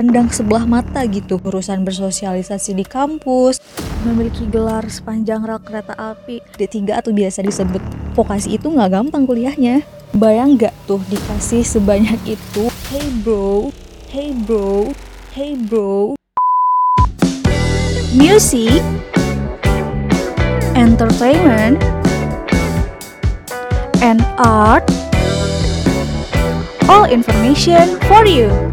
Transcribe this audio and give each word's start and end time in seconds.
pandang 0.00 0.32
sebelah 0.32 0.64
mata 0.64 1.04
gitu 1.04 1.36
urusan 1.44 1.84
bersosialisasi 1.84 2.72
di 2.72 2.88
kampus. 2.88 3.60
Memiliki 4.08 4.48
gelar 4.48 4.88
sepanjang 4.88 5.44
rel 5.44 5.60
kereta 5.60 5.92
api 5.92 6.40
D3 6.56 7.04
atau 7.04 7.12
biasa 7.12 7.44
disebut. 7.44 7.84
Vokasi 8.16 8.56
itu 8.56 8.72
nggak 8.72 8.96
gampang 8.96 9.28
kuliahnya. 9.28 9.84
Bayang 10.16 10.56
nggak 10.56 10.72
tuh 10.88 11.04
dikasih 11.12 11.60
sebanyak 11.68 12.16
itu? 12.24 12.72
Hey 12.88 13.12
bro. 13.20 13.68
Hey 14.08 14.32
bro. 14.32 14.88
Hey 15.36 15.52
bro. 15.68 16.16
Music. 18.16 18.80
Entertainment. 20.80 21.76
And 24.00 24.24
art. 24.40 24.88
All 26.88 27.04
information 27.04 28.00
for 28.08 28.24
you 28.24 28.69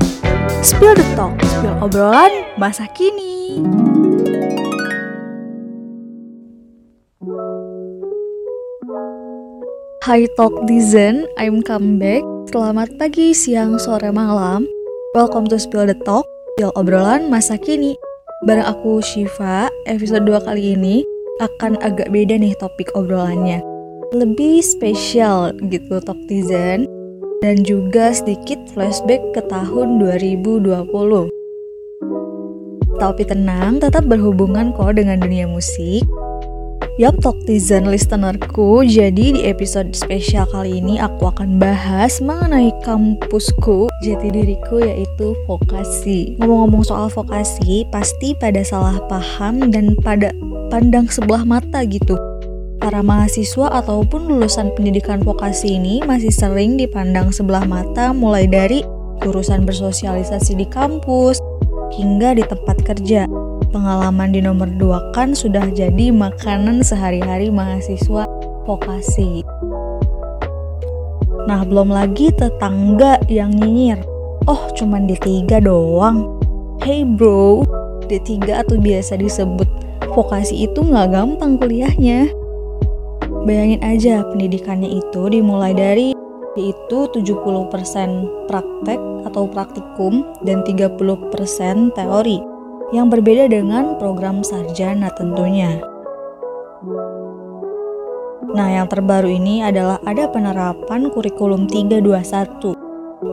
Spill 0.65 0.97
the 0.97 1.05
talk, 1.13 1.37
spill 1.45 1.77
obrolan 1.85 2.33
masa 2.57 2.89
kini. 2.97 3.61
Hai 10.01 10.25
Talk 10.33 10.65
Dizen, 10.65 11.29
I'm 11.37 11.61
come 11.61 12.01
back. 12.01 12.25
Selamat 12.49 12.89
pagi, 12.97 13.37
siang, 13.37 13.77
sore, 13.77 14.09
malam. 14.09 14.65
Welcome 15.13 15.45
to 15.53 15.61
Spill 15.61 15.85
the 15.85 15.97
Talk, 16.01 16.25
spill 16.57 16.73
obrolan 16.73 17.29
masa 17.29 17.61
kini. 17.61 17.93
Bareng 18.49 18.65
aku 18.65 18.97
Shiva, 19.05 19.69
episode 19.85 20.25
2 20.25 20.41
kali 20.41 20.73
ini 20.73 21.05
akan 21.37 21.77
agak 21.85 22.09
beda 22.09 22.33
nih 22.33 22.57
topik 22.57 22.89
obrolannya. 22.97 23.61
Lebih 24.09 24.65
spesial 24.65 25.53
gitu 25.69 26.01
Talk 26.01 26.17
Dizen 26.25 26.96
dan 27.41 27.61
juga 27.61 28.13
sedikit 28.13 28.57
flashback 28.73 29.21
ke 29.33 29.41
tahun 29.45 30.01
2020. 30.01 31.29
Tapi 32.97 33.23
tenang, 33.29 33.77
tetap 33.77 34.09
berhubungan 34.09 34.73
kok 34.73 34.97
dengan 34.97 35.21
dunia 35.21 35.45
musik. 35.45 36.01
Yap, 36.97 37.21
Talktizen 37.21 37.93
listenerku, 37.93 38.81
jadi 38.81 39.37
di 39.37 39.45
episode 39.45 39.93
spesial 39.93 40.49
kali 40.49 40.81
ini 40.81 40.97
aku 40.97 41.29
akan 41.29 41.61
bahas 41.61 42.17
mengenai 42.17 42.73
kampusku, 42.81 43.85
jati 44.01 44.33
diriku 44.33 44.81
yaitu 44.81 45.37
vokasi. 45.45 46.33
Ngomong-ngomong 46.41 46.81
soal 46.81 47.13
vokasi, 47.13 47.85
pasti 47.93 48.33
pada 48.41 48.65
salah 48.65 48.97
paham 49.05 49.69
dan 49.69 49.93
pada 50.01 50.33
pandang 50.73 51.05
sebelah 51.05 51.45
mata 51.45 51.85
gitu 51.85 52.17
para 52.87 53.03
mahasiswa 53.03 53.83
ataupun 53.83 54.31
lulusan 54.31 54.71
pendidikan 54.71 55.19
vokasi 55.19 55.75
ini 55.75 55.99
masih 56.07 56.31
sering 56.31 56.79
dipandang 56.79 57.35
sebelah 57.35 57.67
mata 57.67 58.15
mulai 58.15 58.47
dari 58.47 58.79
urusan 59.27 59.67
bersosialisasi 59.67 60.55
di 60.55 60.63
kampus 60.63 61.43
hingga 61.91 62.39
di 62.39 62.47
tempat 62.47 62.79
kerja. 62.87 63.27
Pengalaman 63.75 64.31
di 64.31 64.39
nomor 64.39 64.71
dua 64.79 65.03
kan 65.11 65.35
sudah 65.35 65.67
jadi 65.67 66.15
makanan 66.15 66.79
sehari-hari 66.79 67.51
mahasiswa 67.51 68.23
vokasi. 68.63 69.43
Nah, 71.43 71.67
belum 71.67 71.91
lagi 71.91 72.31
tetangga 72.39 73.19
yang 73.27 73.51
nyinyir. 73.51 73.99
Oh, 74.47 74.71
cuman 74.79 75.11
D3 75.11 75.43
doang. 75.59 76.39
Hey 76.79 77.03
bro, 77.03 77.67
D3 78.07 78.63
atau 78.63 78.79
biasa 78.79 79.19
disebut 79.19 79.67
vokasi 80.15 80.71
itu 80.71 80.79
nggak 80.87 81.11
gampang 81.11 81.59
kuliahnya. 81.59 82.46
Bayangin 83.47 83.79
aja 83.79 84.27
pendidikannya 84.27 84.99
itu 84.99 85.31
dimulai 85.31 85.71
dari 85.71 86.11
yaitu 86.59 87.07
70% 87.15 87.71
praktek 88.51 88.99
atau 89.23 89.47
praktikum 89.47 90.27
dan 90.43 90.67
30% 90.67 91.95
teori 91.95 92.43
yang 92.91 93.07
berbeda 93.07 93.47
dengan 93.47 93.95
program 94.03 94.43
sarjana 94.43 95.07
tentunya. 95.15 95.79
Nah, 98.51 98.67
yang 98.67 98.91
terbaru 98.91 99.31
ini 99.31 99.63
adalah 99.63 100.03
ada 100.03 100.27
penerapan 100.27 101.07
kurikulum 101.07 101.71
321 101.71 102.75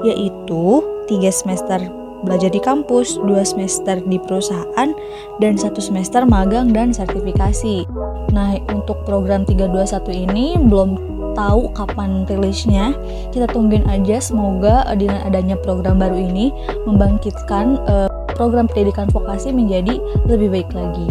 yaitu 0.07 0.63
3 1.11 1.27
semester 1.35 2.04
belajar 2.25 2.51
di 2.51 2.59
kampus, 2.59 3.21
dua 3.21 3.45
semester 3.45 4.01
di 4.01 4.17
perusahaan, 4.17 4.91
dan 5.39 5.55
satu 5.55 5.79
semester 5.79 6.25
magang 6.25 6.73
dan 6.73 6.91
sertifikasi. 6.91 7.85
Nah, 8.33 8.59
untuk 8.73 9.05
program 9.07 9.47
321 9.47 10.27
ini 10.27 10.57
belum 10.59 10.97
tahu 11.37 11.71
kapan 11.77 12.25
rilisnya. 12.25 12.97
Kita 13.31 13.51
tungguin 13.51 13.85
aja 13.87 14.19
semoga 14.19 14.89
dengan 14.97 15.23
adanya 15.29 15.55
program 15.61 16.01
baru 16.01 16.17
ini 16.17 16.51
membangkitkan 16.89 17.79
uh, 17.85 18.09
program 18.35 18.67
pendidikan 18.67 19.07
vokasi 19.13 19.55
menjadi 19.55 20.01
lebih 20.27 20.51
baik 20.51 20.71
lagi. 20.73 21.09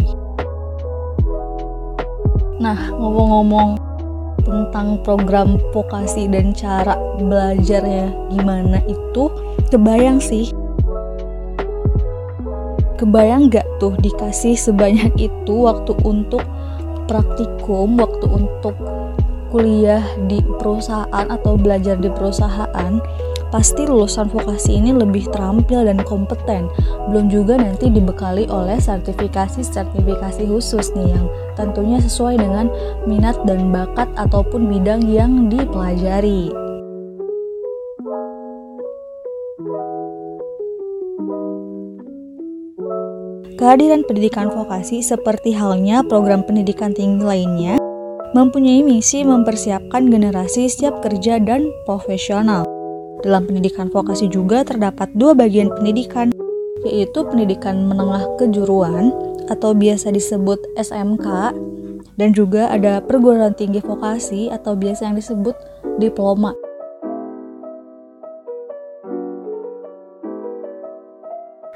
Nah, 2.60 2.76
ngomong-ngomong 2.96 3.94
tentang 4.44 5.00
program 5.00 5.56
vokasi 5.72 6.28
dan 6.28 6.52
cara 6.52 6.96
belajarnya 7.16 8.12
gimana 8.28 8.78
itu 8.84 9.32
kebayang 9.72 10.20
sih 10.20 10.52
kebayang 12.96 13.50
gak 13.50 13.66
tuh 13.82 13.94
dikasih 13.98 14.54
sebanyak 14.54 15.10
itu 15.18 15.54
waktu 15.54 15.92
untuk 16.06 16.42
praktikum, 17.10 18.00
waktu 18.00 18.26
untuk 18.26 18.74
kuliah 19.54 20.02
di 20.26 20.42
perusahaan 20.58 21.26
atau 21.30 21.54
belajar 21.54 21.94
di 21.94 22.10
perusahaan, 22.10 22.98
pasti 23.54 23.86
lulusan 23.86 24.26
vokasi 24.26 24.82
ini 24.82 24.90
lebih 24.90 25.30
terampil 25.30 25.86
dan 25.86 26.02
kompeten. 26.02 26.66
Belum 27.06 27.30
juga 27.30 27.54
nanti 27.54 27.86
dibekali 27.86 28.50
oleh 28.50 28.82
sertifikasi-sertifikasi 28.82 30.42
khusus 30.50 30.90
nih 30.98 31.14
yang 31.14 31.30
tentunya 31.54 32.02
sesuai 32.02 32.42
dengan 32.42 32.66
minat 33.06 33.38
dan 33.46 33.70
bakat 33.70 34.10
ataupun 34.18 34.66
bidang 34.66 35.06
yang 35.06 35.46
dipelajari. 35.46 36.63
Kehadiran 43.64 44.04
pendidikan 44.04 44.52
vokasi 44.52 45.00
seperti 45.00 45.56
halnya 45.56 46.04
program 46.04 46.44
pendidikan 46.44 46.92
tinggi 46.92 47.24
lainnya 47.24 47.80
mempunyai 48.36 48.84
misi 48.84 49.24
mempersiapkan 49.24 50.04
generasi 50.12 50.68
siap 50.68 51.00
kerja 51.00 51.40
dan 51.40 51.72
profesional. 51.88 52.68
Dalam 53.24 53.48
pendidikan 53.48 53.88
vokasi 53.88 54.28
juga 54.28 54.68
terdapat 54.68 55.08
dua 55.16 55.32
bagian 55.32 55.72
pendidikan, 55.72 56.28
yaitu 56.84 57.24
pendidikan 57.24 57.88
menengah 57.88 58.28
kejuruan 58.36 59.16
atau 59.48 59.72
biasa 59.72 60.12
disebut 60.12 60.60
SMK 60.76 61.56
dan 62.20 62.36
juga 62.36 62.68
ada 62.68 63.00
perguruan 63.00 63.56
tinggi 63.56 63.80
vokasi 63.80 64.52
atau 64.52 64.76
biasa 64.76 65.08
yang 65.08 65.16
disebut 65.16 65.56
diploma. 65.96 66.52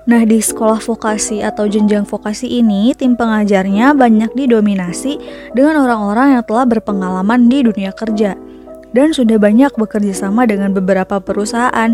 Nah, 0.08 0.24
di 0.24 0.40
sekolah 0.40 0.80
vokasi 0.80 1.44
atau 1.44 1.68
jenjang 1.68 2.08
vokasi 2.08 2.48
ini, 2.48 2.96
tim 2.96 3.12
pengajarnya 3.12 3.92
banyak 3.92 4.32
didominasi 4.32 5.20
dengan 5.52 5.84
orang-orang 5.84 6.40
yang 6.40 6.44
telah 6.48 6.64
berpengalaman 6.64 7.52
di 7.52 7.60
dunia 7.60 7.92
kerja 7.92 8.32
dan 8.96 9.12
sudah 9.12 9.36
banyak 9.36 9.68
bekerja 9.76 10.16
sama 10.16 10.48
dengan 10.48 10.72
beberapa 10.72 11.20
perusahaan 11.20 11.92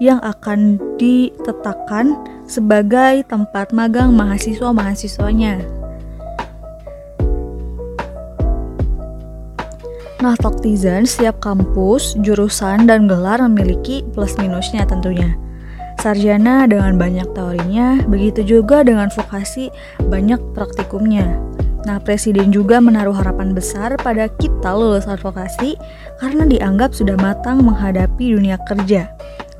yang 0.00 0.24
akan 0.24 0.80
ditetapkan 0.96 2.16
sebagai 2.48 3.28
tempat 3.28 3.76
magang 3.76 4.16
mahasiswa-mahasiswanya. 4.16 5.60
Nah, 10.24 10.32
Toktizen, 10.40 11.04
setiap 11.04 11.44
kampus, 11.44 12.16
jurusan, 12.24 12.88
dan 12.88 13.04
gelar 13.04 13.36
memiliki 13.44 14.00
plus 14.16 14.32
minusnya 14.40 14.88
tentunya 14.88 15.36
sarjana 16.00 16.64
dengan 16.64 16.96
banyak 16.96 17.28
teorinya, 17.36 18.00
begitu 18.08 18.40
juga 18.40 18.80
dengan 18.80 19.12
vokasi 19.12 19.68
banyak 20.08 20.40
praktikumnya. 20.56 21.36
Nah, 21.84 21.96
presiden 21.96 22.52
juga 22.52 22.76
menaruh 22.76 23.12
harapan 23.16 23.56
besar 23.56 23.96
pada 24.00 24.28
kita 24.36 24.72
lulusan 24.72 25.16
vokasi 25.16 25.80
karena 26.20 26.44
dianggap 26.44 26.92
sudah 26.92 27.16
matang 27.16 27.64
menghadapi 27.64 28.36
dunia 28.36 28.60
kerja. 28.68 29.08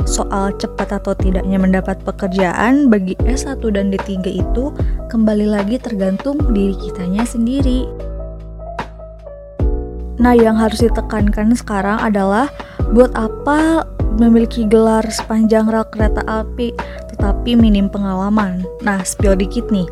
Soal 0.09 0.57
cepat 0.57 1.01
atau 1.01 1.13
tidaknya 1.13 1.61
mendapat 1.61 2.01
pekerjaan 2.05 2.89
bagi 2.89 3.17
S1 3.25 3.61
dan 3.73 3.93
D3 3.93 4.25
itu 4.33 4.73
kembali 5.13 5.49
lagi 5.49 5.77
tergantung 5.77 6.41
diri 6.57 6.77
kitanya 6.77 7.25
sendiri. 7.25 7.85
Nah, 10.21 10.37
yang 10.37 10.61
harus 10.61 10.85
ditekankan 10.85 11.57
sekarang 11.57 11.97
adalah 12.01 12.53
buat 12.93 13.17
apa 13.17 13.89
memiliki 14.21 14.69
gelar 14.69 15.03
sepanjang 15.09 15.65
rel 15.73 15.89
kereta 15.89 16.21
api 16.29 16.77
tetapi 17.17 17.57
minim 17.57 17.89
pengalaman. 17.89 18.65
Nah, 18.85 19.01
spill 19.05 19.37
dikit 19.37 19.73
nih. 19.73 19.89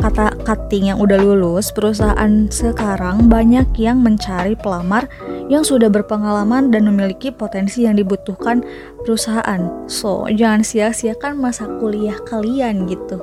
kata 0.00 0.32
cutting 0.48 0.88
yang 0.88 0.96
udah 0.96 1.20
lulus, 1.20 1.68
perusahaan 1.76 2.48
sekarang 2.48 3.28
banyak 3.28 3.68
yang 3.76 4.00
mencari 4.00 4.56
pelamar 4.56 5.04
yang 5.52 5.60
sudah 5.60 5.92
berpengalaman 5.92 6.72
dan 6.72 6.88
memiliki 6.88 7.28
potensi 7.28 7.84
yang 7.84 8.00
dibutuhkan 8.00 8.64
perusahaan. 9.04 9.68
So, 9.92 10.24
jangan 10.32 10.64
sia-siakan 10.64 11.36
masa 11.36 11.68
kuliah 11.76 12.16
kalian 12.24 12.88
gitu. 12.88 13.20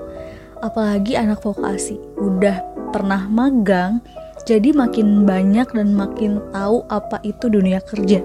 Apalagi 0.61 1.17
anak 1.17 1.41
vokasi, 1.41 1.97
udah 2.21 2.61
pernah 2.93 3.25
magang, 3.25 3.97
jadi 4.45 4.69
makin 4.69 5.25
banyak 5.25 5.73
dan 5.73 5.97
makin 5.97 6.37
tahu 6.53 6.85
apa 6.93 7.17
itu 7.25 7.49
dunia 7.49 7.81
kerja. 7.81 8.21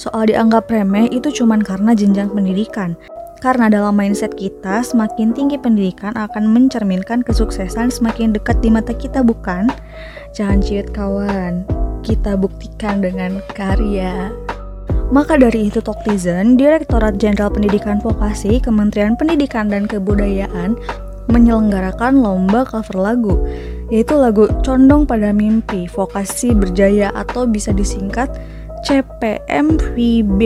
Soal 0.00 0.32
dianggap 0.32 0.72
remeh 0.72 1.12
itu 1.12 1.28
cuman 1.28 1.60
karena 1.60 1.92
jenjang 1.92 2.32
pendidikan. 2.32 2.96
Karena 3.44 3.68
dalam 3.68 4.00
mindset 4.00 4.32
kita, 4.32 4.80
semakin 4.80 5.36
tinggi 5.36 5.60
pendidikan 5.60 6.16
akan 6.16 6.48
mencerminkan 6.48 7.20
kesuksesan 7.20 7.92
semakin 7.92 8.32
dekat 8.32 8.64
di 8.64 8.72
mata 8.72 8.96
kita, 8.96 9.20
bukan? 9.20 9.68
Jangan 10.32 10.64
ciut 10.64 10.88
kawan, 10.96 11.68
kita 12.00 12.32
buktikan 12.40 13.04
dengan 13.04 13.44
karya. 13.52 14.32
Maka 15.12 15.36
dari 15.36 15.68
itu 15.68 15.84
Toktizen, 15.84 16.56
Direktorat 16.56 17.20
Jenderal 17.20 17.52
Pendidikan 17.52 18.00
Vokasi, 18.00 18.56
Kementerian 18.56 19.20
Pendidikan 19.20 19.68
dan 19.68 19.84
Kebudayaan 19.84 20.80
menyelenggarakan 21.28 22.24
lomba 22.24 22.64
cover 22.64 22.96
lagu, 22.96 23.36
yaitu 23.92 24.16
lagu 24.16 24.48
Condong 24.64 25.04
Pada 25.04 25.28
Mimpi, 25.36 25.92
Vokasi 25.92 26.56
Berjaya 26.56 27.12
atau 27.12 27.44
bisa 27.44 27.76
disingkat 27.76 28.32
CPMVB. 28.84 30.40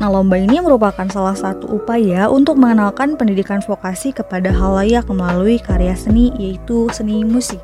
Nah, 0.00 0.08
lomba 0.08 0.40
ini 0.40 0.64
merupakan 0.64 1.04
salah 1.12 1.36
satu 1.36 1.76
upaya 1.76 2.24
untuk 2.32 2.56
mengenalkan 2.56 3.20
pendidikan 3.20 3.60
vokasi 3.60 4.16
kepada 4.16 4.48
halayak 4.48 5.04
melalui 5.12 5.60
karya 5.60 5.92
seni, 5.92 6.32
yaitu 6.40 6.88
seni 6.88 7.20
musik. 7.20 7.60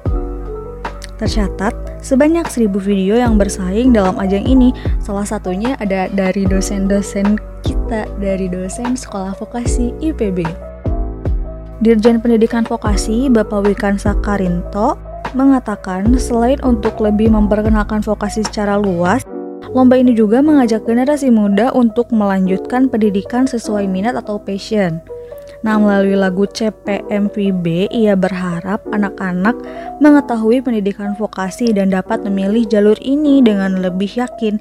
Tercatat, 1.17 1.73
sebanyak 2.05 2.45
1000 2.45 2.77
video 2.77 3.17
yang 3.17 3.41
bersaing 3.41 3.97
dalam 3.97 4.21
ajang 4.21 4.45
ini, 4.45 4.77
salah 5.01 5.25
satunya 5.25 5.73
ada 5.81 6.13
dari 6.13 6.45
dosen-dosen 6.45 7.41
kita 7.65 8.05
dari 8.21 8.53
dosen 8.53 9.01
Sekolah 9.01 9.33
Vokasi 9.41 9.97
IPB. 10.05 10.45
Dirjen 11.81 12.21
Pendidikan 12.21 12.69
Vokasi 12.69 13.33
Bapak 13.33 13.65
Wikan 13.65 13.97
Sakarinto 13.97 15.01
mengatakan 15.37 16.09
selain 16.17 16.57
untuk 16.65 16.97
lebih 17.03 17.29
memperkenalkan 17.29 18.01
vokasi 18.01 18.41
secara 18.47 18.81
luas, 18.81 19.26
Lomba 19.77 20.01
ini 20.01 20.17
juga 20.17 20.41
mengajak 20.41 20.89
generasi 20.89 21.29
muda 21.29 21.69
untuk 21.77 22.09
melanjutkan 22.09 22.89
pendidikan 22.89 23.45
sesuai 23.45 23.85
minat 23.85 24.17
atau 24.17 24.41
passion. 24.41 25.05
Nah, 25.61 25.77
melalui 25.77 26.17
lagu 26.17 26.49
CPMVB, 26.49 27.93
ia 27.93 28.17
berharap 28.17 28.81
anak-anak 28.89 29.53
mengetahui 30.01 30.65
pendidikan 30.65 31.13
vokasi 31.13 31.77
dan 31.77 31.93
dapat 31.93 32.25
memilih 32.25 32.65
jalur 32.65 32.97
ini 33.05 33.45
dengan 33.45 33.85
lebih 33.85 34.17
yakin. 34.17 34.57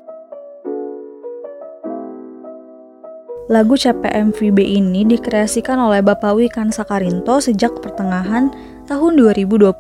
Lagu 3.48 3.80
CPMVB 3.80 4.60
ini 4.60 5.08
dikreasikan 5.08 5.80
oleh 5.80 6.04
Bapak 6.04 6.36
Wikan 6.36 6.76
Sakarinto 6.76 7.40
sejak 7.40 7.72
pertengahan 7.80 8.52
tahun 8.84 9.16
2020, 9.16 9.80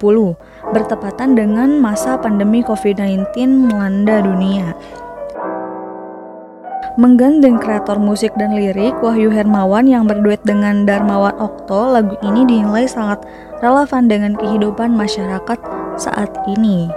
bertepatan 0.71 1.35
dengan 1.35 1.75
masa 1.83 2.15
pandemi 2.15 2.63
COVID-19 2.63 3.35
melanda 3.67 4.23
dunia 4.23 4.71
menggandeng 6.95 7.59
kreator 7.59 7.99
musik 7.99 8.31
dan 8.39 8.55
lirik 8.55 8.95
Wahyu 9.03 9.27
Hermawan 9.27 9.83
yang 9.83 10.07
berduet 10.07 10.39
dengan 10.47 10.87
Darmawan 10.87 11.35
Okto, 11.35 11.91
lagu 11.91 12.15
ini 12.23 12.47
dinilai 12.47 12.87
sangat 12.87 13.19
relevan 13.59 14.07
dengan 14.07 14.31
kehidupan 14.39 14.95
masyarakat 14.95 15.59
saat 15.99 16.31
ini. 16.47 16.87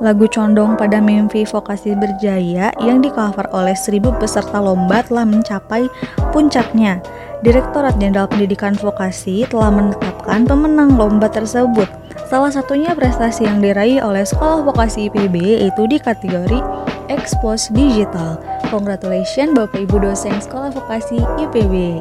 Lagu 0.00 0.26
Condong 0.26 0.74
pada 0.80 0.98
Mimpi 0.98 1.44
Vokasi 1.46 1.92
Berjaya 1.94 2.72
yang 2.80 3.04
di-cover 3.04 3.44
oleh 3.52 3.76
seribu 3.76 4.10
peserta 4.16 4.58
lomba 4.58 5.04
telah 5.04 5.28
mencapai 5.28 5.86
puncaknya. 6.32 6.98
Direktorat 7.44 8.00
Jenderal 8.00 8.26
Pendidikan 8.26 8.74
Vokasi 8.74 9.44
telah 9.46 9.68
menetapkan 9.68 10.48
pemenang 10.48 10.96
lomba 10.96 11.28
tersebut. 11.28 11.86
Salah 12.32 12.48
satunya 12.48 12.96
prestasi 12.96 13.44
yang 13.44 13.60
diraih 13.60 14.00
oleh 14.00 14.24
Sekolah 14.24 14.64
Vokasi 14.64 15.12
IPB 15.12 15.60
yaitu 15.60 15.84
di 15.84 16.00
kategori 16.00 16.89
Expose 17.10 17.74
Digital. 17.74 18.38
Congratulations 18.70 19.50
Bapak 19.58 19.82
Ibu 19.82 20.06
dosen 20.06 20.38
Sekolah 20.38 20.70
Vokasi 20.70 21.18
IPB. 21.42 21.98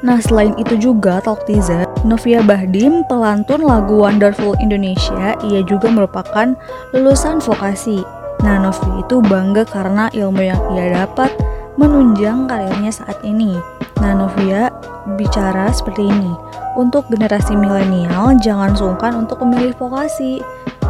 Nah 0.00 0.20
selain 0.20 0.56
itu 0.56 0.76
juga 0.80 1.20
Talk 1.20 1.44
Teaser, 1.44 1.84
Novia 2.04 2.40
Bahdim, 2.40 3.04
pelantun 3.08 3.64
lagu 3.64 4.00
Wonderful 4.00 4.56
Indonesia, 4.60 5.36
ia 5.44 5.60
juga 5.64 5.92
merupakan 5.92 6.56
lulusan 6.96 7.40
vokasi. 7.40 8.00
Nah 8.40 8.56
Novia 8.60 9.04
itu 9.04 9.20
bangga 9.20 9.68
karena 9.68 10.08
ilmu 10.12 10.40
yang 10.40 10.60
ia 10.72 11.04
dapat 11.04 11.28
menunjang 11.76 12.48
karirnya 12.48 12.92
saat 12.92 13.16
ini. 13.24 13.79
Nah 14.00 14.16
Novia 14.16 14.72
bicara 15.16 15.68
seperti 15.72 16.08
ini, 16.08 16.32
untuk 16.78 17.06
generasi 17.12 17.52
milenial, 17.52 18.36
jangan 18.40 18.72
sungkan 18.72 19.12
untuk 19.16 19.42
memilih 19.44 19.76
vokasi. 19.76 20.40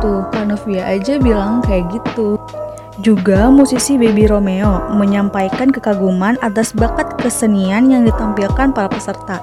Tuh, 0.00 0.24
Kanovia 0.32 0.86
aja 0.86 1.20
bilang 1.20 1.60
kayak 1.64 1.90
gitu. 1.92 2.40
Juga 3.00 3.48
musisi 3.48 3.96
Baby 3.96 4.28
Romeo 4.28 4.92
menyampaikan 4.92 5.72
kekaguman 5.72 6.36
atas 6.44 6.76
bakat 6.76 7.16
kesenian 7.16 7.88
yang 7.88 8.04
ditampilkan 8.04 8.76
para 8.76 8.88
peserta. 8.92 9.40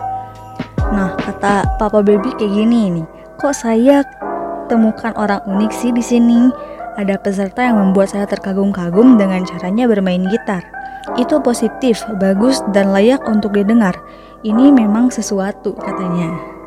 Nah, 0.94 1.18
kata 1.18 1.66
Papa 1.82 2.06
Baby 2.06 2.32
kayak 2.38 2.54
gini 2.54 3.02
nih, 3.02 3.06
kok 3.42 3.58
saya 3.58 4.06
temukan 4.70 5.12
orang 5.18 5.42
unik 5.50 5.72
sih 5.74 5.92
di 5.92 6.06
sini. 6.06 6.54
Ada 6.98 7.22
peserta 7.22 7.62
yang 7.62 7.78
membuat 7.78 8.14
saya 8.14 8.26
terkagum-kagum 8.26 9.22
dengan 9.22 9.46
caranya 9.46 9.86
bermain 9.86 10.26
gitar. 10.26 10.66
Itu 11.16 11.40
positif, 11.40 12.04
bagus, 12.20 12.60
dan 12.76 12.92
layak 12.92 13.24
untuk 13.24 13.56
didengar. 13.56 13.96
Ini 14.44 14.76
memang 14.76 15.08
sesuatu 15.08 15.72
katanya. 15.80 16.58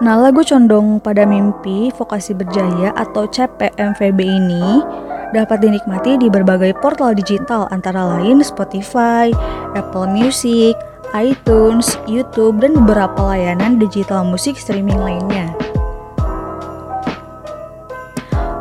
Nah, 0.00 0.16
lagu 0.16 0.40
Condong 0.40 0.96
pada 0.96 1.28
Mimpi 1.28 1.92
Vokasi 1.92 2.32
Berjaya 2.32 2.90
atau 2.96 3.28
CPMVB 3.28 4.18
ini 4.24 4.80
dapat 5.36 5.60
dinikmati 5.60 6.16
di 6.16 6.32
berbagai 6.32 6.72
portal 6.80 7.12
digital 7.12 7.68
antara 7.68 8.16
lain 8.16 8.40
Spotify, 8.40 9.28
Apple 9.76 10.08
Music, 10.08 10.72
iTunes, 11.12 12.00
YouTube, 12.08 12.64
dan 12.64 12.80
beberapa 12.80 13.34
layanan 13.34 13.76
digital 13.76 14.24
musik 14.24 14.56
streaming 14.56 14.98
lainnya. 14.98 15.49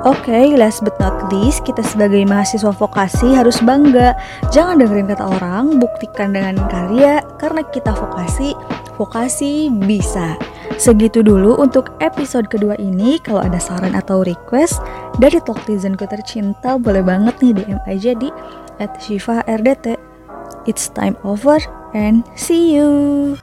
Oke, 0.08 0.32
okay, 0.32 0.56
last 0.56 0.80
but 0.88 0.96
not 1.04 1.28
least, 1.28 1.68
kita 1.68 1.84
sebagai 1.84 2.24
mahasiswa 2.24 2.72
vokasi 2.72 3.36
harus 3.36 3.60
bangga. 3.60 4.16
Jangan 4.48 4.80
dengerin 4.80 5.12
kata 5.12 5.28
orang, 5.28 5.76
buktikan 5.76 6.32
dengan 6.32 6.56
karya, 6.72 7.20
karena 7.36 7.68
kita 7.68 7.92
vokasi, 7.92 8.56
vokasi 8.96 9.68
bisa. 9.68 10.40
Segitu 10.80 11.20
dulu 11.20 11.60
untuk 11.60 11.92
episode 12.00 12.48
kedua 12.48 12.80
ini. 12.80 13.20
Kalau 13.20 13.44
ada 13.44 13.60
saran 13.60 13.92
atau 13.92 14.24
request 14.24 14.80
dari 15.20 15.36
Talktizenku 15.44 16.08
tercinta, 16.08 16.80
boleh 16.80 17.04
banget 17.04 17.36
nih 17.44 17.60
DM 17.60 17.80
aja 17.84 18.16
di 18.16 18.32
at 18.80 18.96
Shiva 19.04 19.44
RDT. 19.52 20.00
It's 20.64 20.88
time 20.88 21.20
over 21.28 21.60
and 21.92 22.24
see 22.40 22.72
you. 22.72 23.36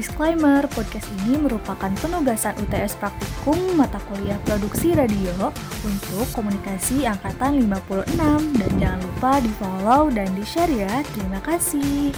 Disclaimer, 0.00 0.64
podcast 0.72 1.04
ini 1.20 1.36
merupakan 1.36 1.92
penugasan 2.00 2.56
UTS 2.56 2.96
Praktikum 2.96 3.76
mata 3.76 4.00
kuliah 4.08 4.40
produksi 4.48 4.96
radio 4.96 5.52
untuk 5.84 6.24
komunikasi 6.32 7.04
angkatan 7.04 7.68
56 7.68 8.16
dan 8.56 8.72
jangan 8.80 9.00
lupa 9.04 9.44
di 9.44 9.52
follow 9.60 10.08
dan 10.08 10.32
di 10.32 10.40
share 10.40 10.72
ya. 10.72 11.04
Terima 11.12 11.36
kasih. 11.44 12.16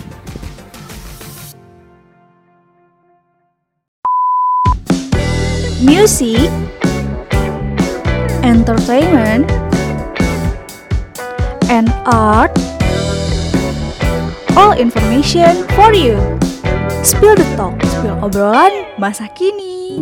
Music 5.82 6.54
Entertainment 8.46 9.50
and 11.66 11.90
art 12.06 12.54
all 14.54 14.70
information 14.78 15.66
for 15.74 15.90
you. 15.90 16.41
Spill 17.02 17.35
the 17.35 17.42
talk, 17.59 17.75
spill 17.82 18.14
obrolan 18.23 18.71
masa 18.94 19.26
kini. 19.35 19.99